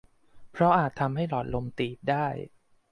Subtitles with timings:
[0.51, 2.27] เพราะอาจทำให้หลอดลมตีบได้